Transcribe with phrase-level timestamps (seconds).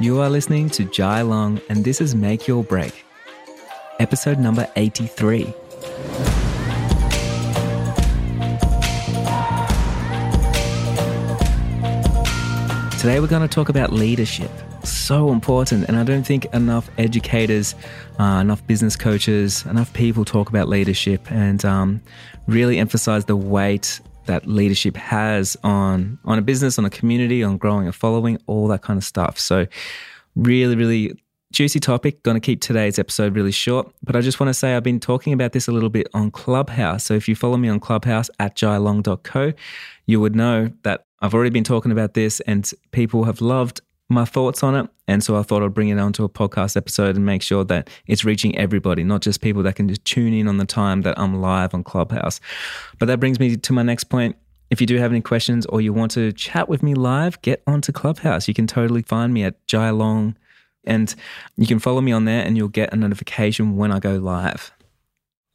[0.00, 3.04] You are listening to Jai Long, and this is Make Your Break,
[3.98, 5.44] episode number 83.
[12.98, 14.50] Today, we're going to talk about leadership.
[14.84, 15.86] So important.
[15.86, 17.74] And I don't think enough educators,
[18.18, 22.00] uh, enough business coaches, enough people talk about leadership and um,
[22.46, 24.00] really emphasize the weight
[24.30, 28.68] that leadership has on, on a business, on a community, on growing a following, all
[28.68, 29.38] that kind of stuff.
[29.38, 29.66] So,
[30.36, 31.20] really, really
[31.52, 32.22] juicy topic.
[32.22, 35.00] Going to keep today's episode really short, but I just want to say I've been
[35.00, 37.04] talking about this a little bit on Clubhouse.
[37.04, 39.52] So if you follow me on Clubhouse at jailong.co,
[40.06, 43.80] you would know that I've already been talking about this and people have loved
[44.10, 44.90] my thoughts on it.
[45.08, 47.88] And so I thought I'd bring it onto a podcast episode and make sure that
[48.06, 51.18] it's reaching everybody, not just people that can just tune in on the time that
[51.18, 52.40] I'm live on Clubhouse.
[52.98, 54.36] But that brings me to my next point.
[54.68, 57.62] If you do have any questions or you want to chat with me live, get
[57.66, 58.46] onto Clubhouse.
[58.46, 60.36] You can totally find me at Jai Long
[60.84, 61.14] and
[61.56, 64.72] you can follow me on there and you'll get a notification when I go live.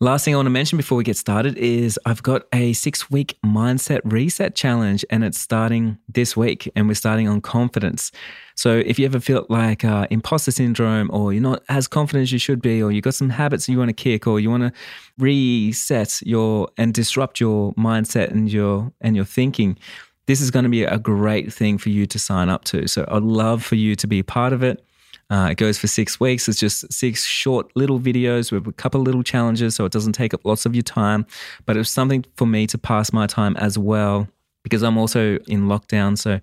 [0.01, 3.09] Last thing I want to mention before we get started is I've got a six
[3.09, 8.11] week mindset reset challenge and it's starting this week and we're starting on confidence.
[8.55, 12.33] So if you ever feel like uh, imposter syndrome or you're not as confident as
[12.33, 14.63] you should be or you've got some habits you want to kick or you want
[14.63, 14.73] to
[15.17, 19.77] reset your and disrupt your mindset and your and your thinking,
[20.25, 22.85] this is going to be a great thing for you to sign up to.
[22.89, 24.85] So I'd love for you to be part of it.
[25.30, 26.48] Uh, it goes for six weeks.
[26.48, 30.34] It's just six short little videos with a couple little challenges, so it doesn't take
[30.34, 31.26] up lots of your time.
[31.66, 34.28] But it's something for me to pass my time as well
[34.66, 36.18] because I'm also in lockdown.
[36.18, 36.40] So,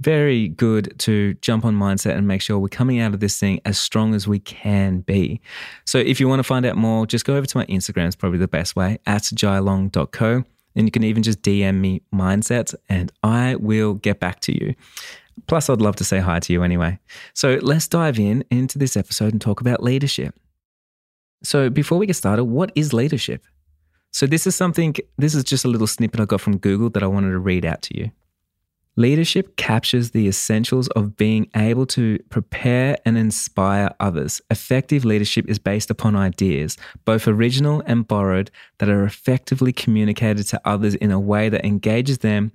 [0.00, 3.60] very good to jump on mindset and make sure we're coming out of this thing
[3.64, 5.40] as strong as we can be.
[5.84, 8.16] So, if you want to find out more, just go over to my Instagram, it's
[8.16, 10.44] probably the best way at jailong.co.
[10.74, 14.74] And you can even just DM me mindset and I will get back to you.
[15.46, 16.98] Plus, I'd love to say hi to you anyway.
[17.34, 20.34] So let's dive in into this episode and talk about leadership.
[21.42, 23.44] So before we get started, what is leadership?
[24.12, 27.02] So this is something, this is just a little snippet I got from Google that
[27.02, 28.10] I wanted to read out to you.
[28.98, 34.40] Leadership captures the essentials of being able to prepare and inspire others.
[34.50, 40.60] Effective leadership is based upon ideas, both original and borrowed, that are effectively communicated to
[40.64, 42.52] others in a way that engages them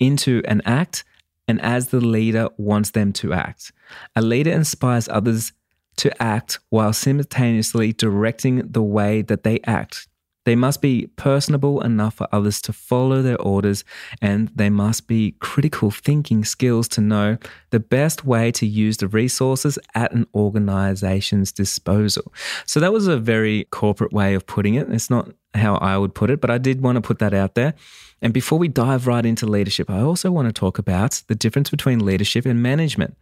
[0.00, 1.04] into an act
[1.46, 3.72] and as the leader wants them to act.
[4.16, 5.52] A leader inspires others
[5.96, 10.08] to act while simultaneously directing the way that they act.
[10.44, 13.84] They must be personable enough for others to follow their orders,
[14.20, 17.38] and they must be critical thinking skills to know
[17.70, 22.32] the best way to use the resources at an organization's disposal.
[22.66, 24.90] So, that was a very corporate way of putting it.
[24.90, 27.54] It's not how I would put it, but I did want to put that out
[27.54, 27.74] there.
[28.20, 31.70] And before we dive right into leadership, I also want to talk about the difference
[31.70, 33.16] between leadership and management,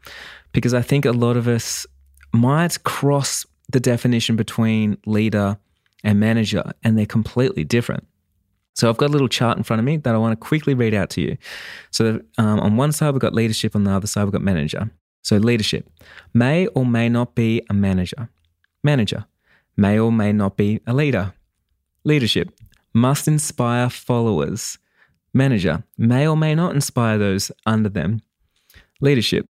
[0.53, 1.87] because I think a lot of us
[2.33, 5.59] might cross the definition between leader
[6.05, 8.07] and manager, and they're completely different.
[8.75, 10.75] So I've got a little chart in front of me that I want to quickly
[10.75, 11.37] read out to you.
[11.91, 14.91] So um, on one side, we've got leadership, on the other side, we've got manager.
[15.23, 15.89] So leadership
[16.35, 18.29] may or may not be a manager.
[18.83, 19.27] Manager
[19.77, 21.33] may or may not be a leader.
[22.05, 22.51] Leadership
[22.93, 24.79] must inspire followers.
[25.33, 28.23] Manager may or may not inspire those under them.
[29.01, 29.47] Leadership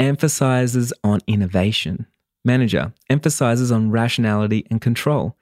[0.00, 2.06] emphasizes on innovation.
[2.44, 5.36] Manager emphasizes on rationality and control.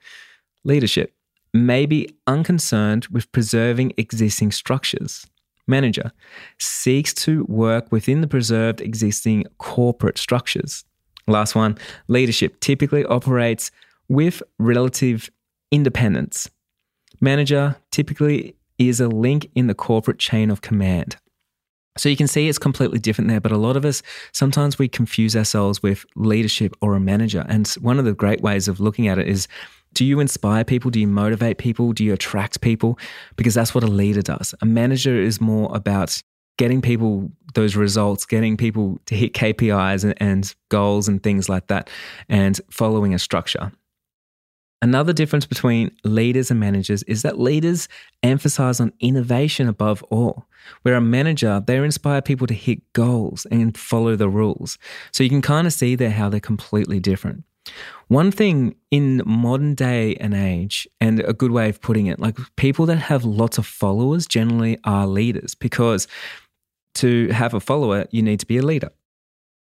[0.65, 1.15] Leadership
[1.53, 5.26] may be unconcerned with preserving existing structures.
[5.66, 6.12] Manager
[6.59, 10.84] seeks to work within the preserved existing corporate structures.
[11.26, 11.78] Last one
[12.09, 13.71] leadership typically operates
[14.09, 15.31] with relative
[15.71, 16.50] independence.
[17.21, 21.16] Manager typically is a link in the corporate chain of command.
[21.98, 24.88] So you can see it's completely different there, but a lot of us sometimes we
[24.88, 27.44] confuse ourselves with leadership or a manager.
[27.48, 29.48] And one of the great ways of looking at it is
[29.94, 30.90] do you inspire people?
[30.90, 31.92] Do you motivate people?
[31.92, 32.98] Do you attract people?
[33.36, 34.54] Because that's what a leader does.
[34.60, 36.22] A manager is more about
[36.58, 41.66] getting people those results, getting people to hit KPIs and, and goals and things like
[41.68, 41.91] that,
[42.28, 43.72] and following a structure.
[44.82, 47.86] Another difference between leaders and managers is that leaders
[48.22, 50.47] emphasize on innovation above all,
[50.82, 54.78] where a manager, they inspire people to hit goals and follow the rules.
[55.12, 57.44] So you can kind of see there how they're completely different.
[58.09, 62.36] One thing in modern day and age, and a good way of putting it, like
[62.57, 66.09] people that have lots of followers generally are leaders because
[66.97, 68.91] to have a follower, you need to be a leader.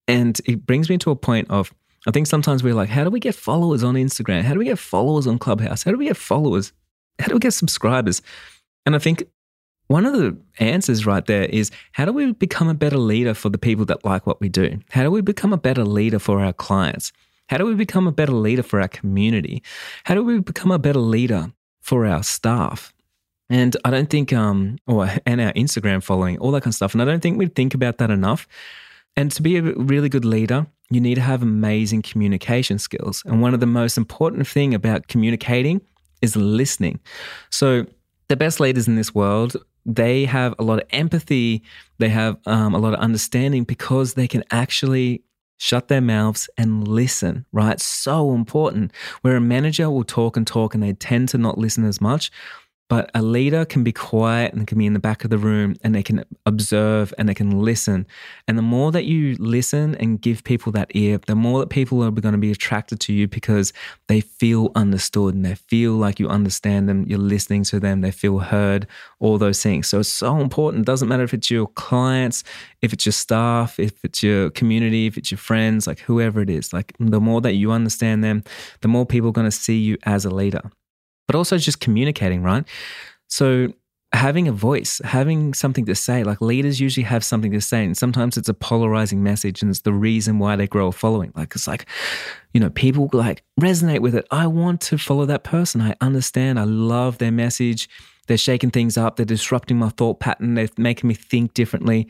[0.07, 1.73] And it brings me to a point of
[2.07, 4.43] I think sometimes we're like, how do we get followers on Instagram?
[4.43, 5.85] How do we get followers on Clubhouse?
[5.85, 6.73] How do we get followers?
[7.19, 8.21] How do we get subscribers?
[8.85, 9.25] And I think
[9.87, 13.49] one of the answers right there is how do we become a better leader for
[13.49, 14.81] the people that like what we do?
[14.91, 17.13] How do we become a better leader for our clients?
[17.49, 19.63] How do we become a better leader for our community?
[20.05, 22.93] How do we become a better leader for our staff?
[23.51, 26.95] And I don't think, um, or and our Instagram following, all that kind of stuff.
[26.95, 28.49] And I don't think we think about that enough.
[29.17, 33.23] And to be a really good leader, you need to have amazing communication skills.
[33.27, 35.83] And one of the most important thing about communicating
[36.23, 37.01] is listening.
[37.51, 37.87] So
[38.29, 39.57] the best leaders in this world
[39.87, 41.63] they have a lot of empathy,
[41.99, 45.23] they have um, a lot of understanding because they can actually
[45.59, 47.81] shut their mouths and listen, right?
[47.81, 48.93] So important.
[49.23, 52.31] Where a manager will talk and talk and they tend to not listen as much.
[52.89, 55.75] But a leader can be quiet and can be in the back of the room
[55.83, 58.07] and they can observe and they can listen.
[58.47, 62.05] And the more that you listen and give people that ear, the more that people
[62.05, 63.73] are going to be attracted to you because
[64.09, 68.11] they feel understood and they feel like you understand them, you're listening to them, they
[68.11, 68.87] feel heard,
[69.19, 69.89] all those things.
[69.89, 70.83] So it's so important.
[70.83, 72.45] It doesn't matter if it's your clients,
[72.83, 76.51] if it's your staff, if it's your community, if it's your friends, like whoever it
[76.51, 76.75] is.
[76.75, 78.45] Like the more that you understand them,
[78.83, 80.71] the more people are going to see you as a leader
[81.27, 82.65] but also just communicating, right?
[83.29, 83.73] So
[84.13, 87.85] having a voice, having something to say, like leaders usually have something to say.
[87.85, 91.33] And sometimes it's a polarizing message and it's the reason why they grow a following.
[91.35, 91.87] Like it's like,
[92.53, 94.27] you know, people like resonate with it.
[94.31, 95.81] I want to follow that person.
[95.81, 96.61] I understand.
[96.61, 97.89] I love their message.
[98.27, 99.17] They're shaking things up.
[99.17, 100.55] They're disrupting my thought pattern.
[100.55, 102.09] They're making me think differently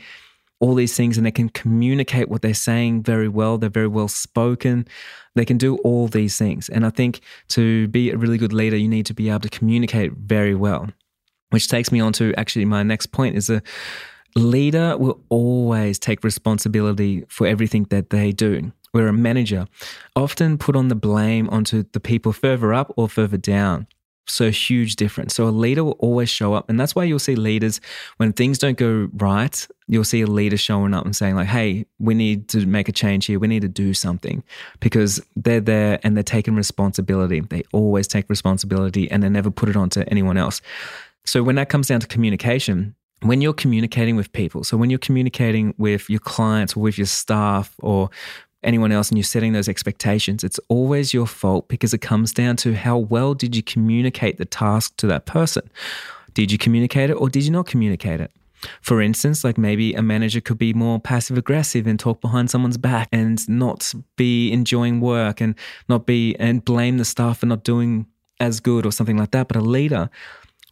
[0.65, 3.59] all these things and they can communicate what they're saying very well.
[3.59, 4.89] They're very well spoken.
[5.35, 6.71] They can do all these things.
[6.71, 9.51] And I think to be a really good leader, you need to be able to
[9.51, 10.89] communicate very well.
[11.51, 13.63] Which takes me on to actually my next point is a
[14.37, 18.73] leader will always take responsibility for everything that they do.
[18.93, 19.67] Where a manager
[20.17, 23.87] often put on the blame onto the people further up or further down.
[24.27, 25.35] So huge difference.
[25.35, 26.69] So a leader will always show up.
[26.71, 27.81] And that's why you'll see leaders
[28.17, 31.85] when things don't go right, you'll see a leader showing up and saying, like, hey,
[31.99, 33.39] we need to make a change here.
[33.39, 34.43] We need to do something
[34.81, 37.41] because they're there and they're taking responsibility.
[37.41, 40.63] They always take responsibility and they never put it onto anyone else.
[41.27, 44.99] So when that comes down to communication, when you're communicating with people, so when you're
[44.99, 48.11] communicating with your clients or with your staff or
[48.65, 52.57] anyone else and you're setting those expectations, it's always your fault because it comes down
[52.57, 55.69] to how well did you communicate the task to that person?
[56.35, 58.31] Did you communicate it or did you not communicate it?
[58.81, 62.79] For instance, like maybe a manager could be more passive aggressive and talk behind someone's
[62.79, 65.55] back and not be enjoying work and
[65.89, 68.07] not be and blame the staff for not doing
[68.41, 69.49] as good or something like that.
[69.49, 70.11] But a leader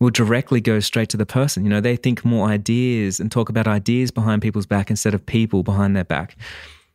[0.00, 1.64] will directly go straight to the person.
[1.64, 5.24] You know, they think more ideas and talk about ideas behind people's back instead of
[5.24, 6.36] people behind their back.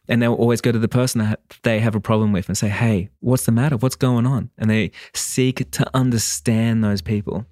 [0.08, 2.70] And they'll always go to the person that they have a problem with and say,
[2.70, 3.78] Hey, what's the matter?
[3.78, 4.50] What's going on?
[4.58, 7.46] And they seek to understand those people.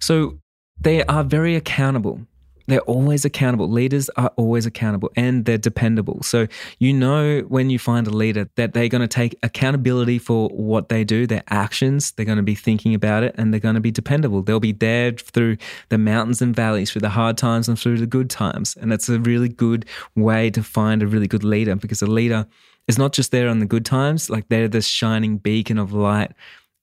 [0.00, 0.38] So
[0.80, 2.26] they are very accountable.
[2.66, 3.68] They're always accountable.
[3.68, 6.22] Leaders are always accountable and they're dependable.
[6.22, 6.46] So
[6.78, 10.88] you know when you find a leader that they're going to take accountability for what
[10.88, 13.80] they do, their actions, they're going to be thinking about it and they're going to
[13.80, 14.42] be dependable.
[14.42, 15.58] They'll be there through
[15.88, 18.76] the mountains and valleys, through the hard times and through the good times.
[18.80, 22.46] And that's a really good way to find a really good leader because a leader
[22.86, 26.32] is not just there on the good times, like they're this shining beacon of light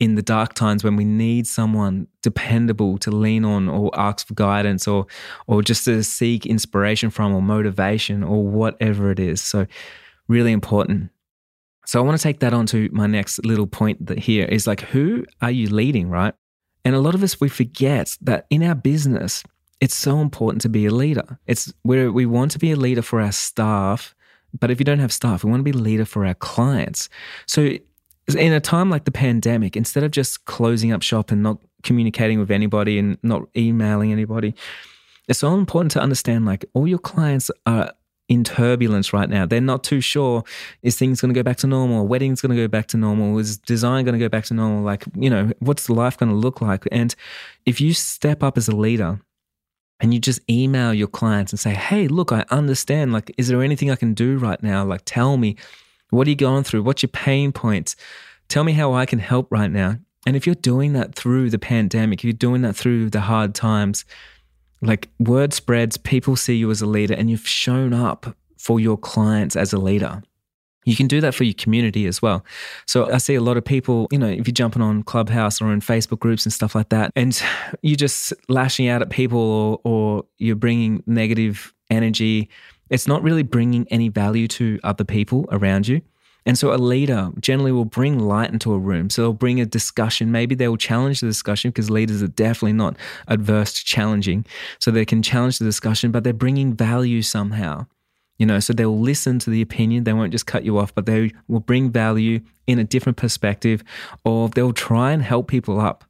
[0.01, 4.33] in the dark times when we need someone dependable to lean on or ask for
[4.33, 5.05] guidance or
[5.45, 9.41] or just to seek inspiration from or motivation or whatever it is.
[9.41, 9.67] So
[10.27, 11.11] really important.
[11.85, 14.65] So I want to take that on to my next little point that here is
[14.65, 16.33] like who are you leading, right?
[16.83, 19.43] And a lot of us we forget that in our business
[19.81, 21.39] it's so important to be a leader.
[21.45, 24.15] It's where we want to be a leader for our staff,
[24.59, 27.07] but if you don't have staff, we want to be a leader for our clients.
[27.45, 27.77] So
[28.27, 32.39] in a time like the pandemic, instead of just closing up shop and not communicating
[32.39, 34.53] with anybody and not emailing anybody,
[35.27, 37.93] it's so important to understand like all your clients are
[38.29, 39.45] in turbulence right now.
[39.45, 40.43] They're not too sure
[40.83, 42.07] is things going to go back to normal?
[42.07, 43.37] Weddings going to go back to normal?
[43.37, 44.83] Is design going to go back to normal?
[44.83, 46.87] Like, you know, what's life going to look like?
[46.91, 47.13] And
[47.65, 49.19] if you step up as a leader
[49.99, 53.11] and you just email your clients and say, hey, look, I understand.
[53.11, 54.85] Like, is there anything I can do right now?
[54.85, 55.57] Like, tell me
[56.11, 56.83] what are you going through?
[56.83, 57.95] What's your pain points?
[58.47, 59.97] Tell me how I can help right now.
[60.27, 63.55] And if you're doing that through the pandemic, if you're doing that through the hard
[63.55, 64.05] times,
[64.81, 68.97] like word spreads, people see you as a leader and you've shown up for your
[68.97, 70.21] clients as a leader.
[70.85, 72.43] You can do that for your community as well.
[72.87, 75.71] So I see a lot of people, you know, if you're jumping on Clubhouse or
[75.71, 77.39] in Facebook groups and stuff like that, and
[77.81, 82.49] you're just lashing out at people or, or you're bringing negative energy
[82.91, 86.01] it's not really bringing any value to other people around you.
[86.45, 89.09] And so a leader generally will bring light into a room.
[89.09, 90.31] So they'll bring a discussion.
[90.31, 94.45] Maybe they will challenge the discussion because leaders are definitely not adverse to challenging.
[94.79, 97.85] So they can challenge the discussion, but they're bringing value somehow.
[98.37, 100.03] You know, so they'll listen to the opinion.
[100.03, 103.83] They won't just cut you off, but they will bring value in a different perspective,
[104.25, 106.03] or they'll try and help people up.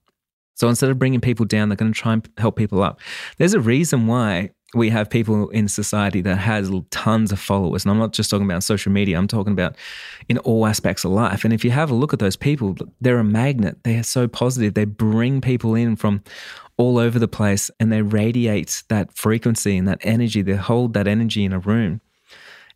[0.55, 3.01] So instead of bringing people down, they're going to try and help people up.
[3.37, 7.83] There's a reason why we have people in society that has tons of followers.
[7.83, 9.75] And i'm not just talking about social media i'm talking about
[10.29, 11.43] in all aspects of life.
[11.43, 13.77] And if you have a look at those people they're a magnet.
[13.83, 14.73] They're so positive.
[14.73, 16.23] They bring people in from
[16.77, 20.41] all over the place and they radiate that frequency and that energy.
[20.41, 22.01] They hold that energy in a room.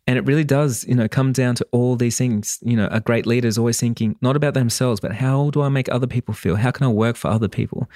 [0.06, 2.58] And it really does you know come down to all these things.
[2.62, 5.68] You know a great leader is always thinking not about themselves but how do i
[5.68, 6.56] make other people feel?
[6.56, 7.88] How can i work for other people?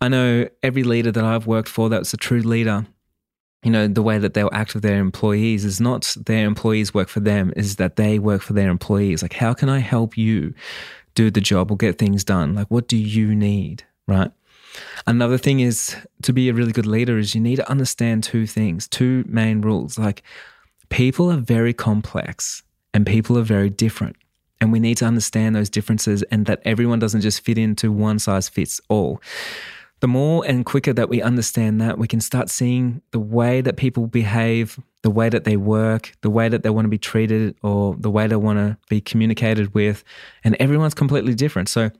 [0.00, 2.86] I know every leader that i've worked for that's a true leader
[3.62, 7.08] you know, the way that they'll act with their employees is not their employees work
[7.08, 9.22] for them, is that they work for their employees.
[9.22, 10.54] Like, how can I help you
[11.14, 12.54] do the job or get things done?
[12.54, 13.84] Like, what do you need?
[14.06, 14.30] Right.
[15.06, 18.46] Another thing is to be a really good leader is you need to understand two
[18.46, 19.98] things, two main rules.
[19.98, 20.22] Like,
[20.88, 22.62] people are very complex
[22.94, 24.16] and people are very different.
[24.60, 28.18] And we need to understand those differences and that everyone doesn't just fit into one
[28.18, 29.20] size fits all
[30.00, 33.76] the more and quicker that we understand that, we can start seeing the way that
[33.76, 37.56] people behave, the way that they work, the way that they want to be treated,
[37.62, 40.04] or the way they want to be communicated with.
[40.44, 41.68] And everyone's completely different.
[41.68, 41.90] So,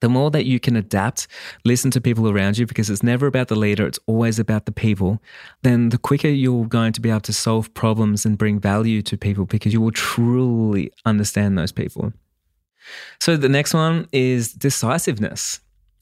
[0.00, 1.28] the more that you can adapt,
[1.64, 4.72] listen to people around you, because it's never about the leader, it's always about the
[4.72, 5.22] people,
[5.62, 9.16] then the quicker you're going to be able to solve problems and bring value to
[9.16, 12.12] people because you will truly understand those people.
[13.20, 15.60] So, the next one is decisiveness.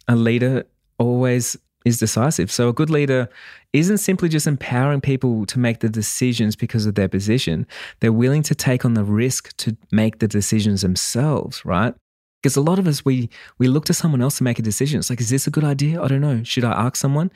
[0.08, 0.64] A leader
[0.98, 2.50] always is decisive.
[2.50, 3.28] So a good leader
[3.72, 7.66] isn't simply just empowering people to make the decisions because of their position.
[8.00, 11.94] They're willing to take on the risk to make the decisions themselves, right?
[12.42, 14.98] Because a lot of us we we look to someone else to make a decision.
[14.98, 16.02] It's like, is this a good idea?
[16.02, 16.42] I don't know.
[16.42, 17.30] Should I ask someone?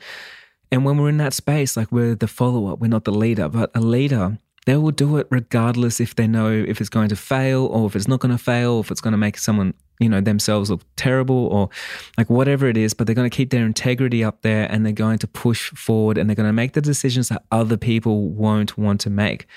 [0.71, 3.47] And when we're in that space, like we're the follower, we're not the leader.
[3.47, 4.37] But a leader
[4.67, 7.95] they will do it regardless if they know if it's going to fail or if
[7.95, 10.69] it's not going to fail, or if it's going to make someone, you know, themselves
[10.69, 11.69] look terrible or
[12.17, 14.93] like whatever it is, but they're going to keep their integrity up there and they're
[14.93, 18.77] going to push forward and they're going to make the decisions that other people won't
[18.77, 19.47] want to make.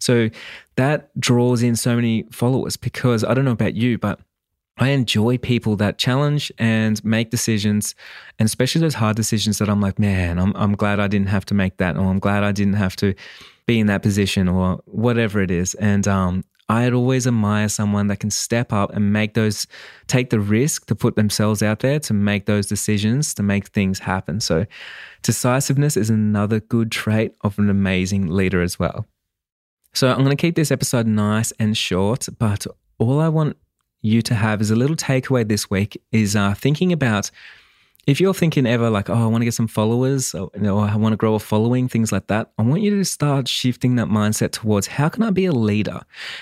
[0.00, 0.30] So
[0.76, 4.20] that draws in so many followers because I don't know about you, but
[4.76, 7.94] I enjoy people that challenge and make decisions,
[8.38, 11.46] and especially those hard decisions that I'm like, man, I'm, I'm glad I didn't have
[11.46, 13.14] to make that, or I'm glad I didn't have to
[13.66, 15.74] be in that position or whatever it is.
[15.74, 19.66] And um, I'd always admire someone that can step up and make those,
[20.06, 23.98] take the risk to put themselves out there to make those decisions, to make things
[23.98, 24.40] happen.
[24.40, 24.64] So,
[25.22, 29.06] decisiveness is another good trait of an amazing leader as well.
[29.92, 32.66] So, I'm going to keep this episode nice and short, but
[32.98, 33.58] all I want
[34.00, 37.30] you to have as a little takeaway this week is uh, thinking about
[38.06, 40.78] if you're thinking ever like, oh, I want to get some followers, or, you know,
[40.78, 43.96] I want to grow a following, things like that, I want you to start shifting
[43.96, 46.00] that mindset towards how can I be a leader?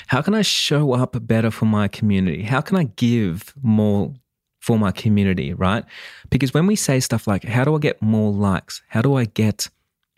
[0.08, 2.42] How can I show up better for my community?
[2.42, 4.12] How can I give more
[4.60, 5.84] for my community, right?
[6.30, 8.82] Because when we say stuff like, how do I get more likes?
[8.88, 9.68] How do I get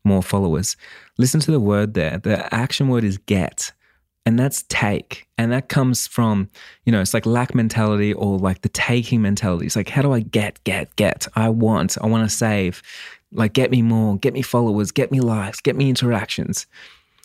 [0.05, 0.77] more followers?
[1.17, 2.19] Listen to the word there.
[2.19, 3.73] The action word is get
[4.27, 5.27] and that's take.
[5.37, 6.49] And that comes from
[6.85, 9.67] you know it's like lack mentality or like the taking mentality.
[9.67, 11.27] It's like how do i get get get?
[11.35, 12.83] I want i want to save.
[13.33, 16.67] Like get me more get me followers get me likes get me interactions.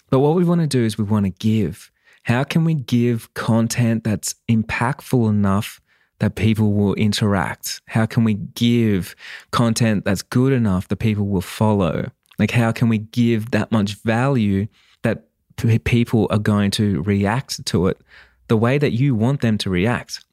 [0.09, 1.91] But what we want to do is we want to give.
[2.23, 5.79] How can we give content that's impactful enough
[6.19, 7.81] that people will interact?
[7.87, 9.15] How can we give
[9.51, 12.11] content that's good enough that people will follow?
[12.37, 14.67] Like how can we give that much value
[15.03, 15.28] that
[15.83, 17.97] people are going to react to it
[18.47, 20.23] the way that you want them to react.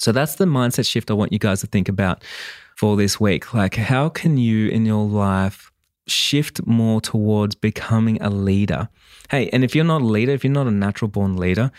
[0.00, 2.22] So that's the mindset shift I want you guys to think about
[2.76, 3.52] for this week.
[3.52, 5.72] Like, how can you in your life
[6.06, 8.88] shift more towards becoming a leader?
[9.30, 11.70] Hey, and if you're not a leader, if you're not a natural born leader,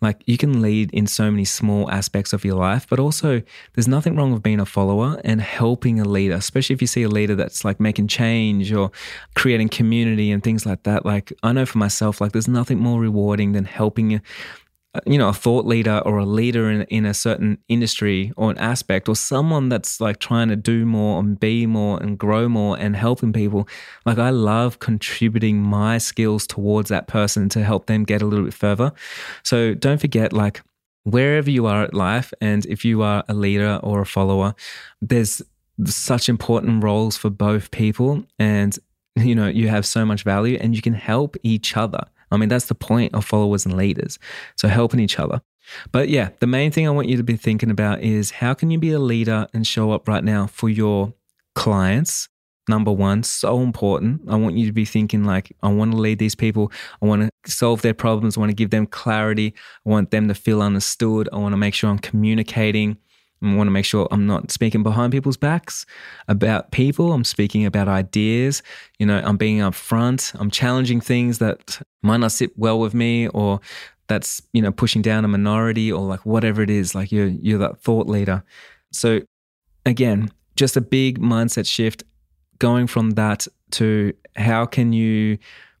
[0.00, 3.42] like you can lead in so many small aspects of your life, but also
[3.74, 7.02] there's nothing wrong with being a follower and helping a leader, especially if you see
[7.02, 8.90] a leader that's like making change or
[9.34, 11.04] creating community and things like that.
[11.04, 14.20] Like I know for myself, like there's nothing more rewarding than helping
[15.06, 18.58] you know, a thought leader or a leader in, in a certain industry or an
[18.58, 22.78] aspect, or someone that's like trying to do more and be more and grow more
[22.78, 23.68] and helping people.
[24.06, 28.44] Like, I love contributing my skills towards that person to help them get a little
[28.44, 28.92] bit further.
[29.42, 30.62] So, don't forget, like,
[31.04, 34.54] wherever you are at life, and if you are a leader or a follower,
[35.02, 35.42] there's
[35.84, 38.24] such important roles for both people.
[38.38, 38.76] And,
[39.16, 42.04] you know, you have so much value and you can help each other.
[42.30, 44.18] I mean, that's the point of followers and leaders.
[44.56, 45.40] So helping each other.
[45.92, 48.70] But yeah, the main thing I want you to be thinking about is how can
[48.70, 51.12] you be a leader and show up right now for your
[51.54, 52.28] clients?
[52.68, 54.22] Number one, so important.
[54.28, 56.70] I want you to be thinking like, I want to lead these people.
[57.00, 58.36] I want to solve their problems.
[58.36, 59.54] I want to give them clarity.
[59.86, 61.30] I want them to feel understood.
[61.32, 62.98] I want to make sure I'm communicating.
[63.42, 65.86] I want to make sure I'm not speaking behind people's backs
[66.26, 67.12] about people.
[67.12, 68.62] I'm speaking about ideas.
[68.98, 70.34] You know, I'm being upfront.
[70.40, 73.60] I'm challenging things that might not sit well with me or
[74.08, 76.94] that's, you know, pushing down a minority or like whatever it is.
[76.94, 78.42] Like you're, you're that thought leader.
[78.90, 79.20] So
[79.86, 82.02] again, just a big mindset shift
[82.58, 85.38] going from that to how can you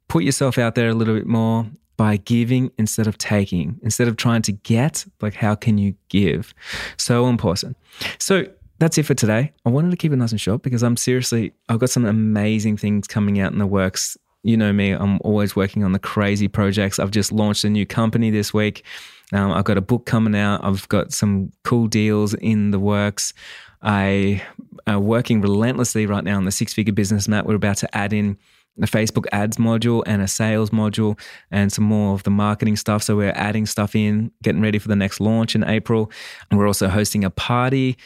[0.08, 1.66] put yourself out there a little bit more
[1.98, 6.54] by giving instead of taking, instead of trying to get, like how can you give?
[6.96, 7.76] So important.
[8.18, 8.46] So
[8.78, 9.52] that's it for today.
[9.66, 12.76] I wanted to keep it nice and short because I'm seriously, I've got some amazing
[12.76, 14.16] things coming out in the works.
[14.44, 17.00] You know me, I'm always working on the crazy projects.
[17.00, 18.84] I've just launched a new company this week.
[19.32, 20.62] Um, I've got a book coming out.
[20.62, 23.34] I've got some cool deals in the works.
[23.82, 24.40] I
[24.86, 27.44] am working relentlessly right now on the six figure business map.
[27.44, 28.38] We're about to add in
[28.82, 31.18] a Facebook ads module and a sales module
[31.50, 33.02] and some more of the marketing stuff.
[33.02, 36.10] So we're adding stuff in, getting ready for the next launch in April.
[36.50, 37.96] And we're also hosting a party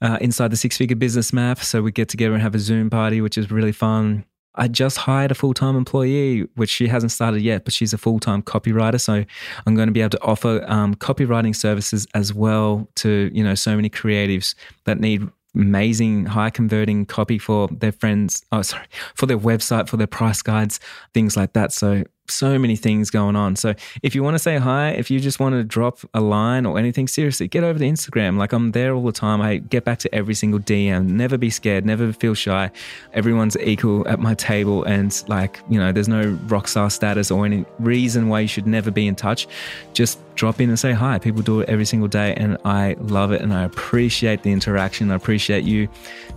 [0.00, 1.58] uh, inside the six figure business map.
[1.60, 4.24] So we get together and have a Zoom party, which is really fun.
[4.54, 7.98] I just hired a full time employee, which she hasn't started yet, but she's a
[7.98, 9.00] full time copywriter.
[9.00, 9.24] So
[9.66, 13.54] I'm going to be able to offer um, copywriting services as well to you know
[13.54, 19.26] so many creatives that need amazing high converting copy for their friends oh sorry for
[19.26, 20.78] their website for their price guides
[21.14, 21.72] things like that.
[21.72, 25.20] So so many things going on so if you want to say hi if you
[25.20, 28.72] just want to drop a line or anything seriously get over to instagram like i'm
[28.72, 32.12] there all the time i get back to every single dm never be scared never
[32.12, 32.70] feel shy
[33.12, 37.44] everyone's equal at my table and like you know there's no rock star status or
[37.44, 39.46] any reason why you should never be in touch
[39.92, 41.18] just drop in and say hi.
[41.18, 43.42] People do it every single day, and I love it.
[43.42, 45.10] And I appreciate the interaction.
[45.10, 45.88] I appreciate you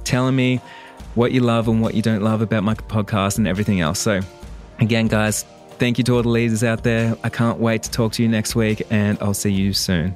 [0.03, 0.59] telling me
[1.15, 3.99] what you love and what you don't love about my podcast and everything else.
[3.99, 4.19] So,
[4.79, 5.45] again, guys,
[5.81, 7.17] thank you to all the leaders out there.
[7.23, 10.15] I can't wait to talk to you next week, and I'll see you soon.